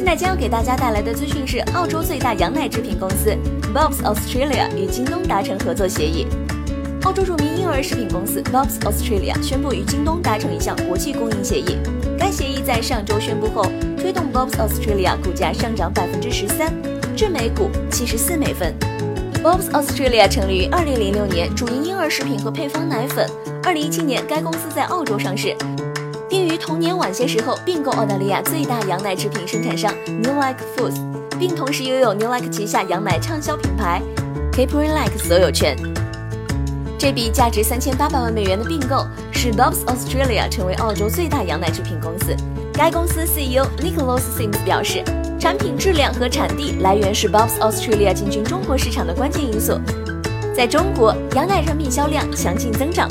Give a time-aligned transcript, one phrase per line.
[0.00, 3.36] 现在将要给大家带来的资讯是，澳洲最大羊奶制品公司
[3.74, 6.26] Bob's Australia 与京东达成合作协议。
[7.02, 11.76] 澳洲著名婴儿食品公司 Bob's Australia 宣布与京东达成一项国际供应协议。
[12.18, 16.72] 该协议在上周宣布后，推动 Bob's Australia 股价上涨百分之十三，
[17.14, 18.74] 至每股七十四美分。
[19.44, 23.28] Bob's Australia 成立于二零零六年，主营婴儿食品和配方奶粉。
[23.62, 25.54] 二零一七年，该公司在澳洲上市，
[26.30, 31.02] 并于同年晚些时候并购澳大利亚最大羊奶制品生产商 New Like Foods，
[31.40, 34.00] 并同时拥有 New Like 旗下羊奶畅销品牌
[34.52, 35.76] Capri Like 所有权。
[36.96, 42.36] 这笔价值三千八百万美元的并购，使 Bob's Australia 成为澳洲最大羊奶制品公司。
[42.74, 45.02] 该公司 CEO Nicholas Sims 表示，
[45.36, 49.80] 产品质量和产地来源是 Bob's Australia 进军中国市场的关键因素。
[50.54, 53.08] 在中国，羊奶产品销量强劲增长。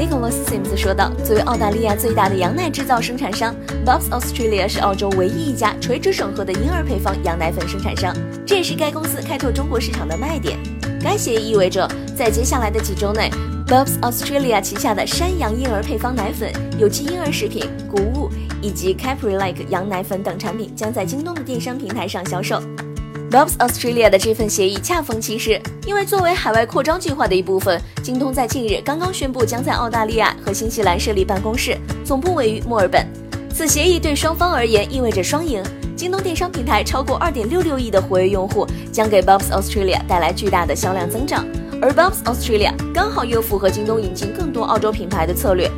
[0.00, 10.58] Nicholas Sims 说道：“作为澳大利亚最大的羊奶制造生产商，Bob's Australia 是澳洲唯一一家垂直整合的婴儿配方羊奶粉生产商，这也是该公司开拓中国市场的卖点。
[11.02, 13.30] 该协议意味着，在接下来的几周内
[13.66, 18.30] ，Bob's Australia 旗下的山羊婴儿配方奶粉、有机婴儿食品、谷物
[18.62, 22.58] 以及 Capri Like 羊奶粉等产品将在京东的电商平台上销售。”
[23.30, 33.06] Bob's Australia 的这份协议恰逢其时，因为作为海外扩张计划的一部分，京东在近日刚刚宣布将在澳大利亚和新西兰设立办公室，总部位于墨尔本。
[33.54, 35.62] 此协议对双方而言意味着双赢：
[35.94, 41.46] 京东电商平台超过2.66亿的活跃用户，将给 Bob's Australia 带来巨大的销量增长，
[41.80, 45.70] 而 Bob's Australia 刚好又符合京东引进更多澳洲品牌的策略。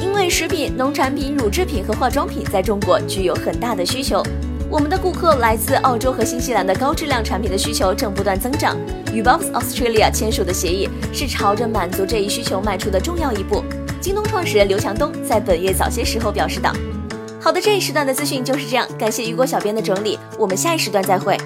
[0.00, 4.22] 因为食品、农产品、乳制品和化妆品在中国具有很大的需求。
[4.72, 8.74] 我们的顾客来自澳洲和新西兰的高质量产品的需求正不断增长，
[9.12, 13.62] 与 b o x Australia 签署的协议是朝着满足这一需求迈出的重要一步。
[14.00, 16.72] 京东创始人刘强东在本月早些时候表示道
[17.38, 21.36] ：“好的，这一时段的资讯就是这样，感谢雨果小编的整理，我们下一时段再会。”